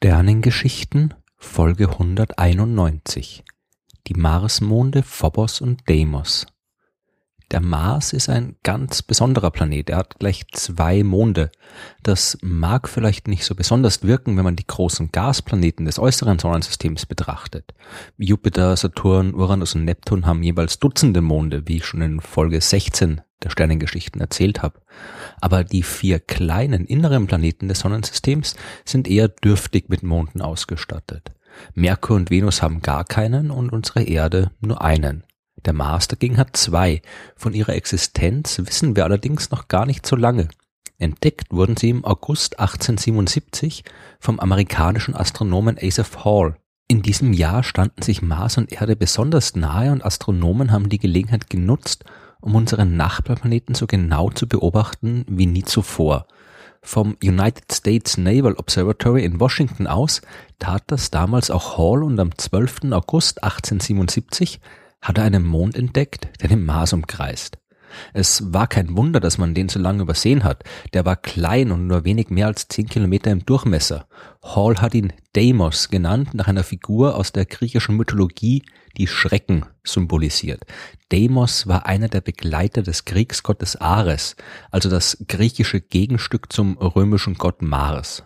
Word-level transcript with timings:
Sternengeschichten 0.00 1.12
Folge 1.38 1.88
191 1.88 3.42
Die 4.06 4.14
Marsmonde 4.14 5.02
Phobos 5.02 5.60
und 5.60 5.80
Deimos 5.90 6.46
Der 7.50 7.60
Mars 7.60 8.12
ist 8.12 8.28
ein 8.28 8.54
ganz 8.62 9.02
besonderer 9.02 9.50
Planet. 9.50 9.90
Er 9.90 9.96
hat 9.96 10.20
gleich 10.20 10.46
zwei 10.52 11.02
Monde. 11.02 11.50
Das 12.04 12.38
mag 12.42 12.88
vielleicht 12.88 13.26
nicht 13.26 13.44
so 13.44 13.56
besonders 13.56 14.04
wirken, 14.04 14.36
wenn 14.36 14.44
man 14.44 14.54
die 14.54 14.68
großen 14.68 15.10
Gasplaneten 15.10 15.84
des 15.84 15.98
äußeren 15.98 16.38
Sonnensystems 16.38 17.04
betrachtet. 17.04 17.74
Jupiter, 18.18 18.76
Saturn, 18.76 19.34
Uranus 19.34 19.74
und 19.74 19.84
Neptun 19.84 20.26
haben 20.26 20.44
jeweils 20.44 20.78
Dutzende 20.78 21.22
Monde, 21.22 21.66
wie 21.66 21.78
ich 21.78 21.86
schon 21.86 22.02
in 22.02 22.20
Folge 22.20 22.60
16 22.60 23.20
der 23.42 23.50
Sternengeschichten 23.50 24.20
erzählt 24.20 24.62
habe. 24.62 24.80
Aber 25.40 25.64
die 25.64 25.82
vier 25.82 26.18
kleinen 26.18 26.84
inneren 26.84 27.26
Planeten 27.26 27.68
des 27.68 27.80
Sonnensystems 27.80 28.56
sind 28.84 29.08
eher 29.08 29.28
dürftig 29.28 29.88
mit 29.88 30.02
Monden 30.02 30.40
ausgestattet. 30.40 31.32
Merkur 31.74 32.16
und 32.16 32.30
Venus 32.30 32.62
haben 32.62 32.82
gar 32.82 33.04
keinen 33.04 33.50
und 33.50 33.72
unsere 33.72 34.02
Erde 34.02 34.50
nur 34.60 34.82
einen. 34.82 35.24
Der 35.64 35.72
Mars 35.72 36.08
dagegen 36.08 36.36
hat 36.36 36.56
zwei. 36.56 37.02
Von 37.36 37.52
ihrer 37.52 37.74
Existenz 37.74 38.58
wissen 38.64 38.94
wir 38.94 39.04
allerdings 39.04 39.50
noch 39.50 39.68
gar 39.68 39.86
nicht 39.86 40.06
so 40.06 40.16
lange. 40.16 40.48
Entdeckt 40.98 41.52
wurden 41.52 41.76
sie 41.76 41.90
im 41.90 42.04
August 42.04 42.58
1877 42.58 43.84
vom 44.18 44.40
amerikanischen 44.40 45.14
Astronomen 45.14 45.78
Asaph 45.80 46.24
Hall. 46.24 46.56
In 46.88 47.02
diesem 47.02 47.32
Jahr 47.32 47.62
standen 47.62 48.02
sich 48.02 48.22
Mars 48.22 48.56
und 48.56 48.72
Erde 48.72 48.96
besonders 48.96 49.54
nahe 49.54 49.92
und 49.92 50.04
Astronomen 50.04 50.72
haben 50.72 50.88
die 50.88 50.98
Gelegenheit 50.98 51.50
genutzt, 51.50 52.04
um 52.40 52.54
unseren 52.54 52.96
Nachbarplaneten 52.96 53.74
so 53.74 53.86
genau 53.86 54.30
zu 54.30 54.46
beobachten 54.46 55.24
wie 55.28 55.46
nie 55.46 55.64
zuvor. 55.64 56.26
Vom 56.82 57.16
United 57.22 57.72
States 57.72 58.16
Naval 58.16 58.54
Observatory 58.54 59.24
in 59.24 59.40
Washington 59.40 59.86
aus 59.86 60.22
tat 60.58 60.84
das 60.86 61.10
damals 61.10 61.50
auch 61.50 61.76
Hall 61.76 62.02
und 62.02 62.18
am 62.20 62.36
12. 62.36 62.92
August 62.92 63.42
1877 63.42 64.60
hat 65.02 65.18
er 65.18 65.24
einen 65.24 65.44
Mond 65.44 65.76
entdeckt, 65.76 66.28
der 66.40 66.48
den 66.48 66.64
Mars 66.64 66.92
umkreist. 66.92 67.58
Es 68.12 68.52
war 68.52 68.66
kein 68.66 68.96
Wunder, 68.96 69.20
dass 69.20 69.38
man 69.38 69.54
den 69.54 69.68
so 69.68 69.78
lange 69.78 70.02
übersehen 70.02 70.44
hat. 70.44 70.64
Der 70.92 71.04
war 71.04 71.16
klein 71.16 71.72
und 71.72 71.86
nur 71.86 72.04
wenig 72.04 72.30
mehr 72.30 72.46
als 72.46 72.68
zehn 72.68 72.88
Kilometer 72.88 73.30
im 73.30 73.44
Durchmesser. 73.44 74.06
Hall 74.42 74.80
hat 74.80 74.94
ihn 74.94 75.12
Deimos 75.32 75.88
genannt, 75.88 76.34
nach 76.34 76.48
einer 76.48 76.64
Figur 76.64 77.14
aus 77.16 77.32
der 77.32 77.46
griechischen 77.46 77.96
Mythologie, 77.96 78.62
die 78.96 79.06
Schrecken 79.06 79.64
symbolisiert. 79.84 80.64
Deimos 81.10 81.66
war 81.66 81.86
einer 81.86 82.08
der 82.08 82.20
Begleiter 82.20 82.82
des 82.82 83.04
Kriegsgottes 83.04 83.76
Ares, 83.76 84.36
also 84.70 84.90
das 84.90 85.24
griechische 85.28 85.80
Gegenstück 85.80 86.52
zum 86.52 86.76
römischen 86.78 87.34
Gott 87.34 87.62
Mars. 87.62 88.24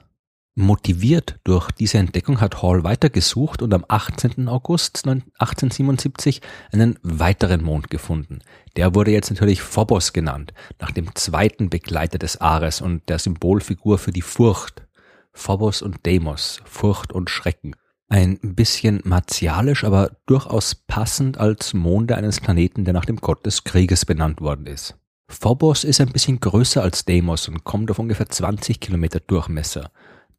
Motiviert 0.54 1.40
durch 1.44 1.70
diese 1.70 1.96
Entdeckung 1.96 2.42
hat 2.42 2.60
Hall 2.60 2.84
weitergesucht 2.84 3.62
und 3.62 3.72
am 3.72 3.86
18. 3.88 4.50
August 4.50 5.06
1877 5.06 6.42
einen 6.72 6.98
weiteren 7.02 7.64
Mond 7.64 7.88
gefunden. 7.88 8.40
Der 8.76 8.94
wurde 8.94 9.12
jetzt 9.12 9.30
natürlich 9.30 9.62
Phobos 9.62 10.12
genannt, 10.12 10.52
nach 10.78 10.90
dem 10.90 11.14
zweiten 11.14 11.70
Begleiter 11.70 12.18
des 12.18 12.42
Ares 12.42 12.82
und 12.82 13.08
der 13.08 13.18
Symbolfigur 13.18 13.96
für 13.96 14.10
die 14.10 14.20
Furcht. 14.20 14.86
Phobos 15.32 15.80
und 15.80 16.06
Deimos, 16.06 16.60
Furcht 16.66 17.14
und 17.14 17.30
Schrecken. 17.30 17.74
Ein 18.10 18.38
bisschen 18.42 19.00
martialisch, 19.04 19.84
aber 19.84 20.18
durchaus 20.26 20.74
passend 20.74 21.38
als 21.38 21.72
Monde 21.72 22.14
eines 22.14 22.40
Planeten, 22.40 22.84
der 22.84 22.92
nach 22.92 23.06
dem 23.06 23.16
Gott 23.16 23.46
des 23.46 23.64
Krieges 23.64 24.04
benannt 24.04 24.42
worden 24.42 24.66
ist. 24.66 24.98
Phobos 25.28 25.84
ist 25.84 26.02
ein 26.02 26.12
bisschen 26.12 26.40
größer 26.40 26.82
als 26.82 27.06
Deimos 27.06 27.48
und 27.48 27.64
kommt 27.64 27.90
auf 27.90 27.98
ungefähr 27.98 28.28
20 28.28 28.80
Kilometer 28.80 29.18
Durchmesser. 29.18 29.90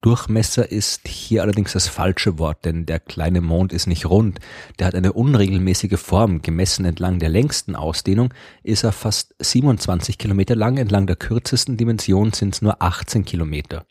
Durchmesser 0.03 0.69
ist 0.69 1.07
hier 1.07 1.43
allerdings 1.43 1.71
das 1.71 1.87
falsche 1.87 2.37
Wort, 2.37 2.65
denn 2.65 2.85
der 2.85 2.99
kleine 2.99 3.39
Mond 3.39 3.71
ist 3.71 3.87
nicht 3.87 4.05
rund. 4.05 4.39
Der 4.77 4.87
hat 4.87 4.95
eine 4.95 5.13
unregelmäßige 5.13 5.97
Form. 5.97 6.41
Gemessen 6.41 6.83
entlang 6.83 7.19
der 7.19 7.29
längsten 7.29 7.77
Ausdehnung 7.77 8.33
ist 8.63 8.83
er 8.83 8.91
fast 8.91 9.33
27 9.39 10.17
Kilometer 10.17 10.57
lang, 10.57 10.75
entlang 10.75 11.07
der 11.07 11.15
kürzesten 11.15 11.77
Dimension 11.77 12.33
sind 12.33 12.53
es 12.53 12.61
nur 12.61 12.81
18 12.81 13.23
Kilometer. 13.23 13.85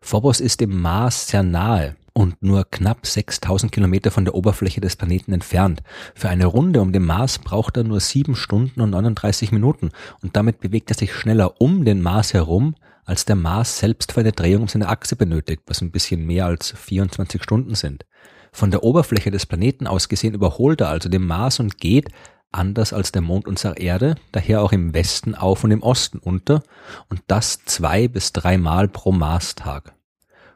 Phobos 0.00 0.40
ist 0.40 0.60
dem 0.60 0.80
Mars 0.80 1.26
sehr 1.26 1.42
nahe 1.42 1.96
und 2.12 2.40
nur 2.44 2.64
knapp 2.70 3.04
6000 3.04 3.72
Kilometer 3.72 4.12
von 4.12 4.24
der 4.24 4.36
Oberfläche 4.36 4.80
des 4.80 4.94
Planeten 4.94 5.32
entfernt. 5.32 5.82
Für 6.14 6.28
eine 6.28 6.46
Runde 6.46 6.80
um 6.80 6.92
den 6.92 7.04
Mars 7.04 7.40
braucht 7.40 7.76
er 7.76 7.82
nur 7.82 7.98
7 7.98 8.36
Stunden 8.36 8.80
und 8.80 8.90
39 8.90 9.50
Minuten 9.50 9.90
und 10.22 10.36
damit 10.36 10.60
bewegt 10.60 10.92
er 10.92 10.96
sich 10.96 11.12
schneller 11.12 11.60
um 11.60 11.84
den 11.84 12.02
Mars 12.02 12.34
herum 12.34 12.76
als 13.06 13.24
der 13.24 13.36
Mars 13.36 13.78
selbst 13.78 14.12
für 14.12 14.20
eine 14.20 14.32
Drehung 14.32 14.62
um 14.62 14.68
seine 14.68 14.88
Achse 14.88 15.16
benötigt, 15.16 15.62
was 15.66 15.80
ein 15.80 15.92
bisschen 15.92 16.26
mehr 16.26 16.46
als 16.46 16.72
24 16.72 17.42
Stunden 17.42 17.74
sind. 17.74 18.04
Von 18.52 18.70
der 18.70 18.82
Oberfläche 18.82 19.30
des 19.30 19.46
Planeten 19.46 19.86
aus 19.86 20.08
gesehen 20.08 20.34
überholt 20.34 20.80
er 20.80 20.88
also 20.88 21.08
den 21.08 21.24
Mars 21.24 21.60
und 21.60 21.78
geht, 21.78 22.08
anders 22.52 22.92
als 22.92 23.12
der 23.12 23.22
Mond 23.22 23.46
unserer 23.46 23.76
Erde, 23.76 24.16
daher 24.32 24.62
auch 24.62 24.72
im 24.72 24.92
Westen 24.92 25.34
auf 25.34 25.62
und 25.64 25.70
im 25.70 25.82
Osten 25.82 26.18
unter, 26.18 26.62
und 27.08 27.22
das 27.26 27.64
zwei 27.64 28.08
bis 28.08 28.32
dreimal 28.32 28.88
pro 28.88 29.12
Marstag. 29.12 29.94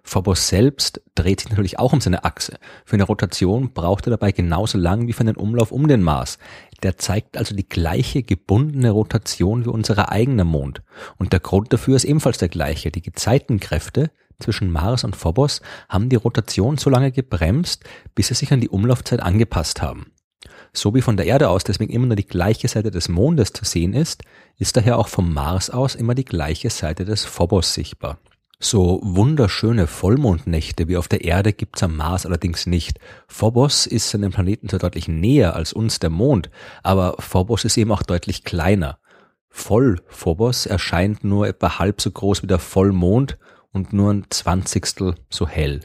Phobos 0.02 0.48
selbst 0.48 1.02
dreht 1.14 1.40
sich 1.40 1.50
natürlich 1.50 1.78
auch 1.78 1.92
um 1.92 2.00
seine 2.00 2.24
Achse. 2.24 2.58
Für 2.84 2.94
eine 2.94 3.04
Rotation 3.04 3.72
braucht 3.72 4.06
er 4.06 4.10
dabei 4.10 4.32
genauso 4.32 4.78
lang 4.78 5.06
wie 5.06 5.12
für 5.12 5.20
einen 5.20 5.36
Umlauf 5.36 5.72
um 5.72 5.88
den 5.88 6.02
Mars. 6.02 6.38
Der 6.82 6.96
zeigt 6.96 7.36
also 7.36 7.54
die 7.54 7.68
gleiche 7.68 8.22
gebundene 8.22 8.90
Rotation 8.90 9.64
wie 9.64 9.70
unser 9.70 10.10
eigener 10.10 10.44
Mond. 10.44 10.82
Und 11.18 11.32
der 11.32 11.40
Grund 11.40 11.72
dafür 11.72 11.96
ist 11.96 12.04
ebenfalls 12.04 12.38
der 12.38 12.48
gleiche. 12.48 12.90
Die 12.90 13.02
Gezeitenkräfte 13.02 14.10
zwischen 14.38 14.70
Mars 14.70 15.04
und 15.04 15.16
Phobos 15.16 15.60
haben 15.88 16.08
die 16.08 16.16
Rotation 16.16 16.78
so 16.78 16.90
lange 16.90 17.12
gebremst, 17.12 17.84
bis 18.14 18.28
sie 18.28 18.34
sich 18.34 18.52
an 18.52 18.60
die 18.60 18.70
Umlaufzeit 18.70 19.20
angepasst 19.20 19.82
haben. 19.82 20.12
So 20.72 20.94
wie 20.94 21.02
von 21.02 21.16
der 21.16 21.26
Erde 21.26 21.48
aus 21.48 21.64
deswegen 21.64 21.92
immer 21.92 22.06
nur 22.06 22.16
die 22.16 22.26
gleiche 22.26 22.68
Seite 22.68 22.90
des 22.90 23.08
Mondes 23.08 23.52
zu 23.52 23.64
sehen 23.64 23.92
ist, 23.92 24.22
ist 24.56 24.76
daher 24.76 24.98
auch 24.98 25.08
vom 25.08 25.34
Mars 25.34 25.68
aus 25.68 25.94
immer 25.94 26.14
die 26.14 26.24
gleiche 26.24 26.70
Seite 26.70 27.04
des 27.04 27.24
Phobos 27.24 27.74
sichtbar. 27.74 28.18
So 28.62 29.00
wunderschöne 29.02 29.86
Vollmondnächte 29.86 30.86
wie 30.86 30.98
auf 30.98 31.08
der 31.08 31.24
Erde 31.24 31.54
gibt's 31.54 31.82
am 31.82 31.96
Mars 31.96 32.26
allerdings 32.26 32.66
nicht. 32.66 33.00
Phobos 33.26 33.86
ist 33.86 34.10
seinem 34.10 34.32
Planeten 34.32 34.68
zwar 34.68 34.80
deutlich 34.80 35.08
näher 35.08 35.56
als 35.56 35.72
uns 35.72 35.98
der 35.98 36.10
Mond, 36.10 36.50
aber 36.82 37.16
Phobos 37.20 37.64
ist 37.64 37.78
eben 37.78 37.90
auch 37.90 38.02
deutlich 38.02 38.44
kleiner. 38.44 38.98
Voll 39.48 40.02
Phobos 40.08 40.66
erscheint 40.66 41.24
nur 41.24 41.48
etwa 41.48 41.78
halb 41.78 42.02
so 42.02 42.10
groß 42.10 42.42
wie 42.42 42.48
der 42.48 42.58
Vollmond 42.58 43.38
und 43.72 43.94
nur 43.94 44.12
ein 44.12 44.26
Zwanzigstel 44.28 45.14
so 45.30 45.48
hell. 45.48 45.80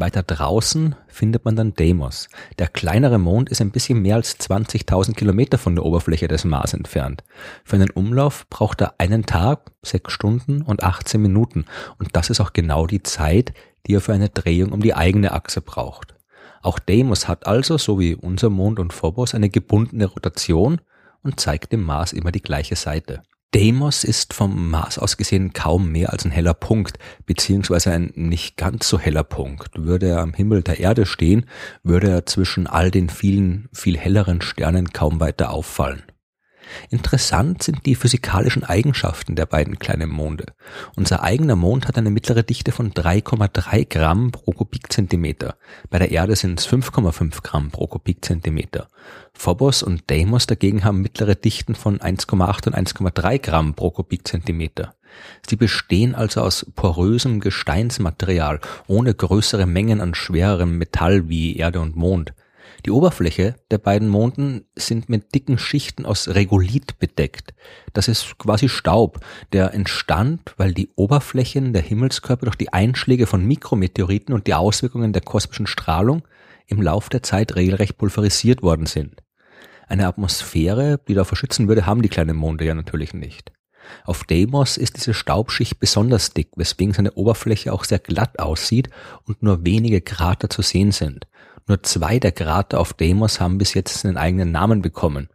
Weiter 0.00 0.22
draußen 0.22 0.94
findet 1.08 1.44
man 1.44 1.56
dann 1.56 1.74
Deimos. 1.74 2.28
Der 2.58 2.68
kleinere 2.68 3.18
Mond 3.18 3.48
ist 3.48 3.60
ein 3.60 3.70
bisschen 3.70 4.00
mehr 4.00 4.16
als 4.16 4.38
20.000 4.38 5.14
Kilometer 5.14 5.58
von 5.58 5.74
der 5.74 5.84
Oberfläche 5.84 6.28
des 6.28 6.44
Mars 6.44 6.72
entfernt. 6.72 7.24
Für 7.64 7.76
einen 7.76 7.90
Umlauf 7.90 8.46
braucht 8.48 8.80
er 8.80 8.94
einen 8.98 9.26
Tag, 9.26 9.72
sechs 9.82 10.12
Stunden 10.12 10.62
und 10.62 10.82
18 10.82 11.20
Minuten. 11.20 11.64
Und 11.98 12.14
das 12.14 12.30
ist 12.30 12.40
auch 12.40 12.52
genau 12.52 12.86
die 12.86 13.02
Zeit, 13.02 13.52
die 13.86 13.94
er 13.94 14.00
für 14.00 14.12
eine 14.12 14.28
Drehung 14.28 14.72
um 14.72 14.80
die 14.80 14.94
eigene 14.94 15.32
Achse 15.32 15.60
braucht. 15.60 16.14
Auch 16.62 16.78
Deimos 16.78 17.28
hat 17.28 17.46
also, 17.46 17.78
so 17.78 17.98
wie 17.98 18.14
unser 18.14 18.50
Mond 18.50 18.78
und 18.78 18.92
Phobos, 18.92 19.34
eine 19.34 19.48
gebundene 19.48 20.06
Rotation 20.06 20.80
und 21.22 21.40
zeigt 21.40 21.72
dem 21.72 21.82
Mars 21.82 22.12
immer 22.12 22.32
die 22.32 22.42
gleiche 22.42 22.76
Seite. 22.76 23.22
Deimos 23.52 24.04
ist 24.04 24.34
vom 24.34 24.68
Mars 24.68 24.98
aus 24.98 25.16
gesehen 25.16 25.54
kaum 25.54 25.90
mehr 25.90 26.12
als 26.12 26.26
ein 26.26 26.30
heller 26.30 26.52
Punkt, 26.52 26.98
beziehungsweise 27.24 27.90
ein 27.92 28.12
nicht 28.14 28.58
ganz 28.58 28.86
so 28.86 28.98
heller 28.98 29.24
Punkt. 29.24 29.70
Würde 29.74 30.08
er 30.08 30.20
am 30.20 30.34
Himmel 30.34 30.62
der 30.62 30.80
Erde 30.80 31.06
stehen, 31.06 31.46
würde 31.82 32.10
er 32.10 32.26
zwischen 32.26 32.66
all 32.66 32.90
den 32.90 33.08
vielen, 33.08 33.70
viel 33.72 33.96
helleren 33.96 34.42
Sternen 34.42 34.92
kaum 34.92 35.18
weiter 35.18 35.50
auffallen. 35.50 36.02
Interessant 36.90 37.62
sind 37.62 37.86
die 37.86 37.94
physikalischen 37.94 38.64
Eigenschaften 38.64 39.36
der 39.36 39.46
beiden 39.46 39.78
kleinen 39.78 40.10
Monde. 40.10 40.46
Unser 40.96 41.22
eigener 41.22 41.56
Mond 41.56 41.88
hat 41.88 41.98
eine 41.98 42.10
mittlere 42.10 42.42
Dichte 42.42 42.72
von 42.72 42.92
3,3 42.92 43.88
Gramm 43.88 44.32
pro 44.32 44.52
Kubikzentimeter. 44.52 45.56
Bei 45.90 45.98
der 45.98 46.10
Erde 46.10 46.36
sind 46.36 46.60
es 46.60 46.68
5,5 46.68 47.42
Gramm 47.42 47.70
pro 47.70 47.86
Kubikzentimeter. 47.86 48.88
Phobos 49.32 49.82
und 49.82 50.10
Deimos 50.10 50.46
dagegen 50.46 50.84
haben 50.84 51.00
mittlere 51.00 51.34
Dichten 51.34 51.74
von 51.74 51.98
1,8 51.98 52.66
und 52.66 52.76
1,3 52.76 53.38
Gramm 53.38 53.74
pro 53.74 53.90
Kubikzentimeter. 53.90 54.94
Sie 55.46 55.56
bestehen 55.56 56.14
also 56.14 56.42
aus 56.42 56.66
porösem 56.74 57.40
Gesteinsmaterial 57.40 58.60
ohne 58.86 59.14
größere 59.14 59.66
Mengen 59.66 60.00
an 60.00 60.14
schwererem 60.14 60.78
Metall 60.78 61.28
wie 61.28 61.56
Erde 61.56 61.80
und 61.80 61.96
Mond. 61.96 62.34
Die 62.86 62.90
Oberfläche 62.90 63.56
der 63.70 63.78
beiden 63.78 64.08
Monden 64.08 64.64
sind 64.76 65.08
mit 65.08 65.34
dicken 65.34 65.58
Schichten 65.58 66.06
aus 66.06 66.28
Regolith 66.28 66.98
bedeckt. 66.98 67.54
Das 67.92 68.08
ist 68.08 68.38
quasi 68.38 68.68
Staub, 68.68 69.20
der 69.52 69.74
entstand, 69.74 70.54
weil 70.56 70.72
die 70.72 70.90
Oberflächen 70.94 71.72
der 71.72 71.82
Himmelskörper 71.82 72.46
durch 72.46 72.56
die 72.56 72.72
Einschläge 72.72 73.26
von 73.26 73.44
Mikrometeoriten 73.44 74.32
und 74.32 74.46
die 74.46 74.54
Auswirkungen 74.54 75.12
der 75.12 75.22
kosmischen 75.22 75.66
Strahlung 75.66 76.22
im 76.66 76.80
Lauf 76.80 77.08
der 77.08 77.22
Zeit 77.22 77.56
regelrecht 77.56 77.98
pulverisiert 77.98 78.62
worden 78.62 78.86
sind. 78.86 79.22
Eine 79.88 80.06
Atmosphäre, 80.06 81.00
die 81.08 81.14
davor 81.14 81.36
schützen 81.36 81.66
würde, 81.66 81.86
haben 81.86 82.02
die 82.02 82.10
kleinen 82.10 82.36
Monde 82.36 82.64
ja 82.64 82.74
natürlich 82.74 83.14
nicht. 83.14 83.52
Auf 84.04 84.24
Deimos 84.24 84.76
ist 84.76 84.96
diese 84.96 85.14
Staubschicht 85.14 85.80
besonders 85.80 86.34
dick, 86.34 86.50
weswegen 86.56 86.92
seine 86.92 87.12
Oberfläche 87.12 87.72
auch 87.72 87.84
sehr 87.84 87.98
glatt 87.98 88.38
aussieht 88.38 88.90
und 89.24 89.42
nur 89.42 89.64
wenige 89.64 90.02
Krater 90.02 90.50
zu 90.50 90.62
sehen 90.62 90.92
sind. 90.92 91.26
Nur 91.68 91.82
zwei 91.82 92.18
der 92.18 92.32
Krater 92.32 92.80
auf 92.80 92.94
Deimos 92.94 93.40
haben 93.40 93.58
bis 93.58 93.74
jetzt 93.74 94.04
einen 94.06 94.16
eigenen 94.16 94.50
Namen 94.50 94.80
bekommen. 94.80 95.28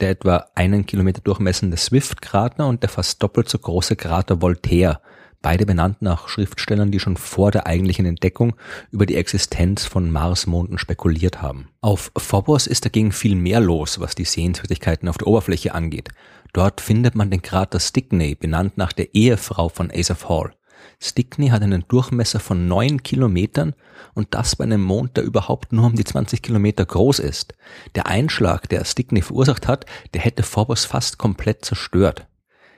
Der 0.00 0.10
etwa 0.10 0.46
einen 0.54 0.86
Kilometer 0.86 1.20
durchmessende 1.20 1.76
Swift-Krater 1.76 2.68
und 2.68 2.82
der 2.82 2.88
fast 2.88 3.20
doppelt 3.20 3.48
so 3.48 3.58
große 3.58 3.96
Krater 3.96 4.40
Voltaire, 4.40 5.00
beide 5.42 5.66
benannt 5.66 6.00
nach 6.00 6.28
Schriftstellern, 6.28 6.92
die 6.92 7.00
schon 7.00 7.16
vor 7.16 7.50
der 7.50 7.66
eigentlichen 7.66 8.06
Entdeckung 8.06 8.54
über 8.92 9.04
die 9.04 9.16
Existenz 9.16 9.84
von 9.84 10.12
Marsmonden 10.12 10.78
spekuliert 10.78 11.42
haben. 11.42 11.68
Auf 11.80 12.12
Phobos 12.16 12.68
ist 12.68 12.84
dagegen 12.84 13.10
viel 13.10 13.34
mehr 13.34 13.58
los, 13.58 13.98
was 13.98 14.14
die 14.14 14.24
Sehenswürdigkeiten 14.24 15.08
auf 15.08 15.18
der 15.18 15.26
Oberfläche 15.26 15.74
angeht. 15.74 16.10
Dort 16.52 16.80
findet 16.80 17.16
man 17.16 17.30
den 17.30 17.42
Krater 17.42 17.80
Stickney, 17.80 18.36
benannt 18.36 18.76
nach 18.76 18.92
der 18.92 19.14
Ehefrau 19.14 19.68
von 19.68 19.90
Asaph 19.92 20.28
Hall. 20.28 20.52
Stickney 21.00 21.48
hat 21.48 21.62
einen 21.62 21.84
Durchmesser 21.88 22.40
von 22.40 22.68
neun 22.68 23.02
Kilometern 23.02 23.74
und 24.14 24.34
das 24.34 24.56
bei 24.56 24.64
einem 24.64 24.82
Mond, 24.82 25.16
der 25.16 25.24
überhaupt 25.24 25.72
nur 25.72 25.86
um 25.86 25.94
die 25.94 26.04
20 26.04 26.42
Kilometer 26.42 26.84
groß 26.84 27.18
ist. 27.18 27.54
Der 27.94 28.06
Einschlag, 28.06 28.68
der 28.68 28.84
Stickney 28.84 29.22
verursacht 29.22 29.68
hat, 29.68 29.86
der 30.14 30.20
hätte 30.20 30.42
Phobos 30.42 30.84
fast 30.84 31.18
komplett 31.18 31.64
zerstört. 31.64 32.26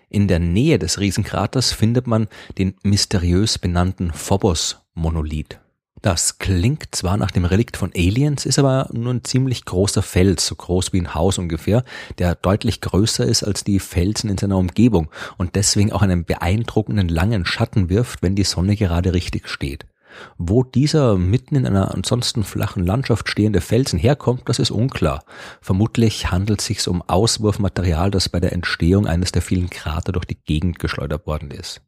In 0.08 0.28
der 0.28 0.38
Nähe 0.38 0.78
des 0.78 1.00
Riesenkraters 1.00 1.72
findet 1.72 2.06
man 2.06 2.28
den 2.58 2.74
mysteriös 2.82 3.58
benannten 3.58 4.12
Phobos-Monolith. 4.12 5.58
Das 6.02 6.38
klingt 6.38 6.96
zwar 6.96 7.16
nach 7.16 7.30
dem 7.30 7.44
Relikt 7.44 7.76
von 7.76 7.92
Aliens, 7.94 8.44
ist 8.44 8.58
aber 8.58 8.88
nur 8.92 9.14
ein 9.14 9.22
ziemlich 9.22 9.64
großer 9.64 10.02
Fels, 10.02 10.44
so 10.44 10.56
groß 10.56 10.92
wie 10.92 11.00
ein 11.00 11.14
Haus 11.14 11.38
ungefähr, 11.38 11.84
der 12.18 12.34
deutlich 12.34 12.80
größer 12.80 13.24
ist 13.24 13.44
als 13.44 13.62
die 13.62 13.78
Felsen 13.78 14.28
in 14.28 14.36
seiner 14.36 14.58
Umgebung 14.58 15.08
und 15.38 15.54
deswegen 15.54 15.92
auch 15.92 16.02
einen 16.02 16.24
beeindruckenden 16.24 17.08
langen 17.08 17.44
Schatten 17.44 17.88
wirft, 17.88 18.20
wenn 18.20 18.34
die 18.34 18.42
Sonne 18.42 18.74
gerade 18.74 19.14
richtig 19.14 19.48
steht. 19.48 19.86
Wo 20.38 20.64
dieser 20.64 21.16
mitten 21.16 21.54
in 21.54 21.66
einer 21.66 21.94
ansonsten 21.94 22.42
flachen 22.42 22.84
Landschaft 22.84 23.28
stehende 23.28 23.60
Felsen 23.60 23.98
herkommt, 23.98 24.42
das 24.46 24.58
ist 24.58 24.72
unklar. 24.72 25.24
Vermutlich 25.60 26.32
handelt 26.32 26.60
es 26.60 26.66
sich 26.66 26.88
um 26.88 27.00
Auswurfmaterial, 27.02 28.10
das 28.10 28.28
bei 28.28 28.40
der 28.40 28.52
Entstehung 28.52 29.06
eines 29.06 29.30
der 29.30 29.40
vielen 29.40 29.70
Krater 29.70 30.10
durch 30.10 30.24
die 30.24 30.42
Gegend 30.44 30.80
geschleudert 30.80 31.28
worden 31.28 31.52
ist. 31.52 31.80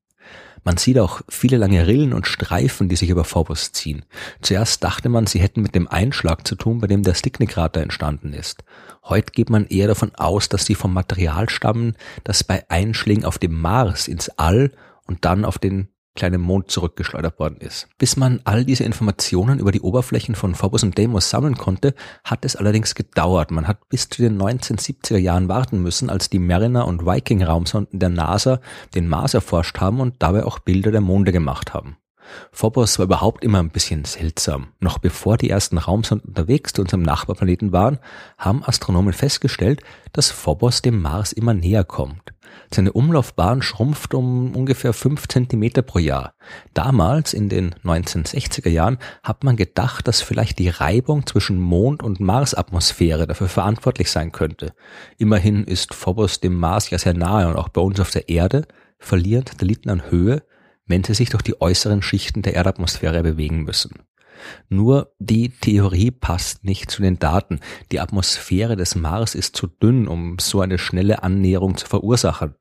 Man 0.64 0.78
sieht 0.78 0.98
auch 0.98 1.20
viele 1.28 1.58
lange 1.58 1.86
Rillen 1.86 2.14
und 2.14 2.26
Streifen, 2.26 2.88
die 2.88 2.96
sich 2.96 3.10
über 3.10 3.24
Phobos 3.24 3.72
ziehen. 3.72 4.04
Zuerst 4.40 4.82
dachte 4.82 5.10
man, 5.10 5.26
sie 5.26 5.40
hätten 5.40 5.60
mit 5.60 5.74
dem 5.74 5.86
Einschlag 5.88 6.46
zu 6.46 6.56
tun, 6.56 6.80
bei 6.80 6.86
dem 6.86 7.02
der 7.02 7.14
Stickney-Krater 7.14 7.82
entstanden 7.82 8.32
ist. 8.32 8.64
Heute 9.04 9.32
geht 9.32 9.50
man 9.50 9.66
eher 9.66 9.88
davon 9.88 10.14
aus, 10.14 10.48
dass 10.48 10.64
sie 10.64 10.74
vom 10.74 10.94
Material 10.94 11.50
stammen, 11.50 11.96
das 12.24 12.42
bei 12.42 12.64
Einschlägen 12.70 13.26
auf 13.26 13.38
dem 13.38 13.60
Mars 13.60 14.08
ins 14.08 14.30
All 14.30 14.72
und 15.06 15.26
dann 15.26 15.44
auf 15.44 15.58
den 15.58 15.88
kleinen 16.14 16.40
Mond 16.40 16.70
zurückgeschleudert 16.70 17.38
worden 17.38 17.58
ist. 17.58 17.88
Bis 17.98 18.16
man 18.16 18.40
all 18.44 18.64
diese 18.64 18.84
Informationen 18.84 19.58
über 19.58 19.72
die 19.72 19.80
Oberflächen 19.80 20.34
von 20.34 20.54
Phobos 20.54 20.82
und 20.82 20.98
Deimos 20.98 21.30
sammeln 21.30 21.56
konnte, 21.56 21.94
hat 22.24 22.44
es 22.44 22.56
allerdings 22.56 22.94
gedauert. 22.94 23.50
Man 23.50 23.66
hat 23.66 23.88
bis 23.88 24.08
zu 24.08 24.22
den 24.22 24.40
1970er 24.40 25.18
Jahren 25.18 25.48
warten 25.48 25.82
müssen, 25.82 26.10
als 26.10 26.30
die 26.30 26.38
Mariner 26.38 26.86
und 26.86 27.04
Viking 27.04 27.42
Raumsonden 27.42 27.98
der 27.98 28.10
NASA 28.10 28.60
den 28.94 29.08
Mars 29.08 29.34
erforscht 29.34 29.80
haben 29.80 30.00
und 30.00 30.16
dabei 30.20 30.44
auch 30.44 30.60
Bilder 30.60 30.92
der 30.92 31.00
Monde 31.00 31.32
gemacht 31.32 31.74
haben. 31.74 31.96
Phobos 32.52 32.98
war 32.98 33.04
überhaupt 33.04 33.44
immer 33.44 33.58
ein 33.58 33.70
bisschen 33.70 34.04
seltsam. 34.04 34.68
Noch 34.80 34.98
bevor 34.98 35.36
die 35.36 35.50
ersten 35.50 35.78
Raumsonden 35.78 36.28
unterwegs 36.28 36.72
zu 36.72 36.82
unserem 36.82 37.02
Nachbarplaneten 37.02 37.72
waren, 37.72 37.98
haben 38.38 38.64
Astronomen 38.64 39.12
festgestellt, 39.12 39.80
dass 40.12 40.30
Phobos 40.30 40.82
dem 40.82 41.00
Mars 41.00 41.32
immer 41.32 41.54
näher 41.54 41.84
kommt. 41.84 42.34
Seine 42.72 42.92
Umlaufbahn 42.92 43.62
schrumpft 43.62 44.14
um 44.14 44.54
ungefähr 44.54 44.92
fünf 44.92 45.28
Zentimeter 45.28 45.82
pro 45.82 45.98
Jahr. 45.98 46.34
Damals, 46.72 47.32
in 47.32 47.48
den 47.48 47.74
1960er 47.84 48.68
Jahren, 48.68 48.98
hat 49.22 49.44
man 49.44 49.56
gedacht, 49.56 50.08
dass 50.08 50.20
vielleicht 50.20 50.58
die 50.58 50.68
Reibung 50.68 51.26
zwischen 51.26 51.60
Mond- 51.60 52.02
und 52.02 52.20
Marsatmosphäre 52.20 53.26
dafür 53.26 53.48
verantwortlich 53.48 54.10
sein 54.10 54.32
könnte. 54.32 54.72
Immerhin 55.18 55.64
ist 55.64 55.94
Phobos 55.94 56.40
dem 56.40 56.56
Mars 56.56 56.90
ja 56.90 56.98
sehr 56.98 57.14
nahe 57.14 57.48
und 57.48 57.56
auch 57.56 57.68
bei 57.68 57.80
uns 57.80 58.00
auf 58.00 58.10
der 58.10 58.28
Erde 58.28 58.66
verlieren 58.98 59.46
Satelliten 59.46 59.90
an 59.90 60.10
Höhe, 60.10 60.42
wenn 60.86 61.04
sie 61.04 61.14
sich 61.14 61.30
durch 61.30 61.42
die 61.42 61.60
äußeren 61.60 62.02
Schichten 62.02 62.42
der 62.42 62.54
Erdatmosphäre 62.54 63.22
bewegen 63.22 63.62
müssen. 63.64 64.04
Nur 64.68 65.14
die 65.18 65.48
Theorie 65.48 66.10
passt 66.10 66.64
nicht 66.64 66.90
zu 66.90 67.02
den 67.02 67.18
Daten. 67.18 67.60
Die 67.92 68.00
Atmosphäre 68.00 68.76
des 68.76 68.94
Mars 68.94 69.34
ist 69.34 69.56
zu 69.56 69.66
dünn, 69.66 70.08
um 70.08 70.38
so 70.38 70.60
eine 70.60 70.78
schnelle 70.78 71.22
Annäherung 71.22 71.76
zu 71.76 71.86
verursachen. 71.86 72.54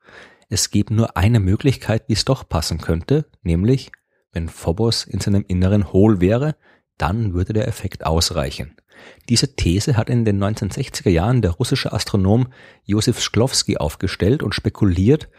Es 0.50 0.70
gibt 0.70 0.92
nur 0.92 1.18
eine 1.18 1.40
Möglichkeit, 1.40 2.04
wie 2.08 2.14
es 2.14 2.25
doch 2.25 2.48
passen 2.48 2.80
könnte, 2.80 3.25
nämlich 3.42 3.92
wenn 4.31 4.50
Phobos 4.50 5.04
in 5.04 5.20
seinem 5.20 5.46
Inneren 5.48 5.92
hohl 5.92 6.20
wäre, 6.22 6.56
dann 6.98 7.34
würde 7.34 7.54
der 7.54 7.68
Effekt 7.68 8.06
ausreichen. 8.06 8.75
Diese 9.30 9.56
These 9.56 9.98
hat 9.98 10.10
in 10.10 10.25
den 10.25 10.44
1960er 10.44 11.10
Jahren 11.10 11.42
der 11.42 11.52
russische 11.52 11.94
Astronom 11.94 12.48
Josef 12.84 13.20
Shklovsky 13.22 13.78
aufgestellt 13.78 14.44
und 14.44 14.56
spekuliert, 14.56 15.30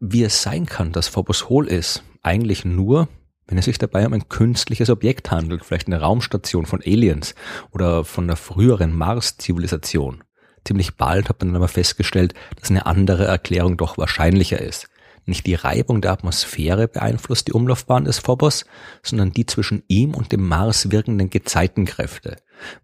wie 0.00 0.22
es 0.22 0.42
sein 0.42 0.66
kann, 0.66 0.92
dass 0.92 1.08
Phobos 1.08 1.48
hohl 1.48 1.66
ist. 1.66 2.02
Eigentlich 2.22 2.64
nur, 2.64 3.08
wenn 3.46 3.58
es 3.58 3.64
sich 3.64 3.78
dabei 3.78 4.06
um 4.06 4.12
ein 4.12 4.28
künstliches 4.28 4.90
Objekt 4.90 5.30
handelt, 5.30 5.64
vielleicht 5.64 5.86
eine 5.86 6.00
Raumstation 6.00 6.66
von 6.66 6.82
Aliens 6.84 7.34
oder 7.72 8.04
von 8.04 8.24
einer 8.24 8.36
früheren 8.36 8.94
Mars-Zivilisation. 8.94 10.22
Ziemlich 10.64 10.96
bald 10.96 11.28
hat 11.28 11.40
man 11.40 11.48
dann 11.48 11.56
aber 11.56 11.68
festgestellt, 11.68 12.34
dass 12.60 12.70
eine 12.70 12.86
andere 12.86 13.24
Erklärung 13.24 13.76
doch 13.76 13.96
wahrscheinlicher 13.96 14.60
ist. 14.60 14.88
Nicht 15.24 15.46
die 15.46 15.54
Reibung 15.54 16.00
der 16.00 16.12
Atmosphäre 16.12 16.88
beeinflusst 16.88 17.48
die 17.48 17.52
Umlaufbahn 17.52 18.04
des 18.04 18.18
Phobos, 18.18 18.64
sondern 19.02 19.30
die 19.30 19.44
zwischen 19.44 19.82
ihm 19.86 20.14
und 20.14 20.32
dem 20.32 20.46
Mars 20.46 20.90
wirkenden 20.90 21.28
Gezeitenkräfte. 21.28 22.36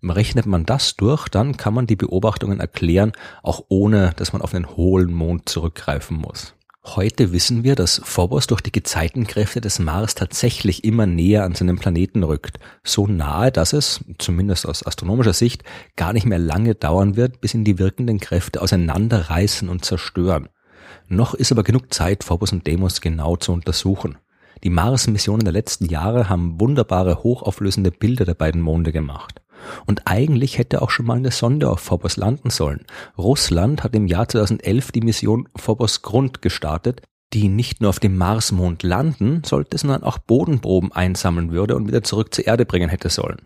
Rechnet 0.02 0.44
man 0.44 0.66
das 0.66 0.94
durch, 0.96 1.28
dann 1.28 1.56
kann 1.56 1.72
man 1.72 1.86
die 1.86 1.96
Beobachtungen 1.96 2.60
erklären, 2.60 3.12
auch 3.42 3.64
ohne 3.68 4.12
dass 4.16 4.34
man 4.34 4.42
auf 4.42 4.54
einen 4.54 4.76
hohlen 4.76 5.12
Mond 5.12 5.48
zurückgreifen 5.48 6.18
muss. 6.18 6.54
Heute 6.86 7.32
wissen 7.32 7.64
wir, 7.64 7.76
dass 7.76 8.02
Phobos 8.04 8.46
durch 8.46 8.60
die 8.60 8.70
Gezeitenkräfte 8.70 9.62
des 9.62 9.78
Mars 9.78 10.14
tatsächlich 10.14 10.84
immer 10.84 11.06
näher 11.06 11.44
an 11.44 11.54
seinen 11.54 11.78
Planeten 11.78 12.22
rückt. 12.22 12.58
So 12.84 13.06
nahe, 13.06 13.50
dass 13.50 13.72
es, 13.72 14.04
zumindest 14.18 14.68
aus 14.68 14.84
astronomischer 14.84 15.32
Sicht, 15.32 15.64
gar 15.96 16.12
nicht 16.12 16.26
mehr 16.26 16.38
lange 16.38 16.74
dauern 16.74 17.16
wird, 17.16 17.40
bis 17.40 17.54
ihn 17.54 17.64
die 17.64 17.78
wirkenden 17.78 18.20
Kräfte 18.20 18.60
auseinanderreißen 18.60 19.70
und 19.70 19.82
zerstören. 19.84 20.50
Noch 21.08 21.32
ist 21.32 21.52
aber 21.52 21.62
genug 21.62 21.92
Zeit, 21.92 22.22
Phobos 22.22 22.52
und 22.52 22.68
Deimos 22.68 23.00
genau 23.00 23.36
zu 23.36 23.52
untersuchen. 23.52 24.18
Die 24.62 24.70
Mars-Missionen 24.70 25.44
der 25.44 25.54
letzten 25.54 25.86
Jahre 25.86 26.28
haben 26.28 26.60
wunderbare 26.60 27.22
hochauflösende 27.22 27.92
Bilder 27.92 28.26
der 28.26 28.34
beiden 28.34 28.60
Monde 28.60 28.92
gemacht. 28.92 29.40
Und 29.86 30.02
eigentlich 30.06 30.58
hätte 30.58 30.82
auch 30.82 30.90
schon 30.90 31.06
mal 31.06 31.16
eine 31.16 31.30
Sonde 31.30 31.70
auf 31.70 31.80
Phobos 31.80 32.16
landen 32.16 32.50
sollen. 32.50 32.84
Russland 33.18 33.82
hat 33.82 33.94
im 33.94 34.06
Jahr 34.06 34.28
2011 34.28 34.92
die 34.92 35.00
Mission 35.00 35.48
Phobos 35.56 36.02
Grund 36.02 36.42
gestartet, 36.42 37.02
die 37.32 37.48
nicht 37.48 37.80
nur 37.80 37.90
auf 37.90 38.00
dem 38.00 38.16
Marsmond 38.16 38.82
landen 38.82 39.42
sollte, 39.44 39.76
sondern 39.76 40.04
auch 40.04 40.18
Bodenproben 40.18 40.92
einsammeln 40.92 41.50
würde 41.50 41.74
und 41.76 41.88
wieder 41.88 42.02
zurück 42.02 42.32
zur 42.32 42.46
Erde 42.46 42.64
bringen 42.64 42.88
hätte 42.88 43.10
sollen. 43.10 43.42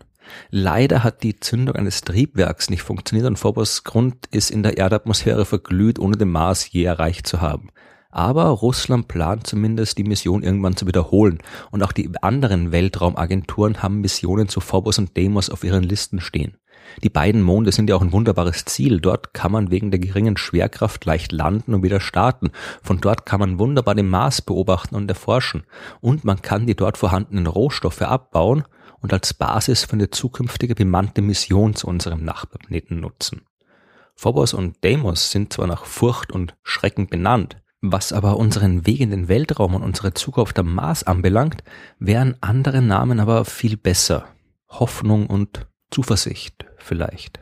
Leider 0.51 1.03
hat 1.03 1.23
die 1.23 1.39
Zündung 1.39 1.75
eines 1.75 2.01
Triebwerks 2.01 2.69
nicht 2.69 2.83
funktioniert 2.83 3.27
und 3.27 3.37
Phobos 3.37 3.83
Grund 3.83 4.27
ist 4.27 4.51
in 4.51 4.61
der 4.61 4.77
Erdatmosphäre 4.77 5.45
verglüht, 5.45 5.97
ohne 5.97 6.17
den 6.17 6.29
Mars 6.29 6.71
je 6.71 6.83
erreicht 6.83 7.25
zu 7.25 7.41
haben. 7.41 7.69
Aber 8.11 8.45
Russland 8.45 9.07
plant 9.07 9.45
zumindest, 9.45 9.97
die 9.97 10.03
Mission 10.03 10.41
irgendwann 10.41 10.75
zu 10.75 10.87
wiederholen. 10.87 11.39
Und 11.69 11.83
auch 11.83 11.91
die 11.91 12.09
anderen 12.21 12.71
Weltraumagenturen 12.71 13.83
haben 13.83 14.01
Missionen 14.01 14.47
zu 14.47 14.61
Phobos 14.61 14.97
und 14.97 15.15
Deimos 15.15 15.49
auf 15.49 15.63
ihren 15.63 15.83
Listen 15.83 16.19
stehen. 16.19 16.57
Die 17.03 17.09
beiden 17.09 17.43
Monde 17.43 17.71
sind 17.71 17.87
ja 17.87 17.95
auch 17.95 18.01
ein 18.01 18.11
wunderbares 18.11 18.65
Ziel. 18.65 18.99
Dort 18.99 19.33
kann 19.35 19.51
man 19.51 19.69
wegen 19.69 19.91
der 19.91 19.99
geringen 19.99 20.37
Schwerkraft 20.37 21.05
leicht 21.05 21.31
landen 21.31 21.75
und 21.75 21.83
wieder 21.83 21.99
starten. 21.99 22.49
Von 22.81 22.99
dort 22.99 23.27
kann 23.27 23.39
man 23.39 23.59
wunderbar 23.59 23.93
den 23.93 24.09
Mars 24.09 24.41
beobachten 24.41 24.95
und 24.95 25.09
erforschen. 25.09 25.63
Und 26.01 26.25
man 26.25 26.41
kann 26.41 26.65
die 26.65 26.75
dort 26.75 26.97
vorhandenen 26.97 27.45
Rohstoffe 27.45 28.01
abbauen 28.01 28.63
und 29.01 29.13
als 29.13 29.35
Basis 29.35 29.85
für 29.85 29.93
eine 29.93 30.09
zukünftige 30.09 30.73
bemannte 30.73 31.21
Mission 31.21 31.75
zu 31.75 31.87
unserem 31.87 32.23
Nachbarplaneten 32.25 32.99
nutzen. 32.99 33.41
Phobos 34.15 34.53
und 34.53 34.83
Deimos 34.83 35.31
sind 35.31 35.53
zwar 35.53 35.67
nach 35.67 35.85
Furcht 35.85 36.31
und 36.31 36.57
Schrecken 36.63 37.07
benannt, 37.07 37.61
was 37.81 38.11
aber 38.13 38.37
unseren 38.37 38.85
Weg 38.85 38.99
in 38.99 39.11
den 39.11 39.27
Weltraum 39.27 39.75
und 39.75 39.83
unsere 39.83 40.13
Zukunft 40.13 40.59
am 40.59 40.73
Mars 40.73 41.03
anbelangt, 41.03 41.63
wären 41.97 42.35
andere 42.41 42.81
Namen 42.81 43.19
aber 43.19 43.45
viel 43.45 43.77
besser. 43.77 44.25
Hoffnung 44.67 45.27
und 45.27 45.67
Zuversicht 45.89 46.65
vielleicht. 46.77 47.39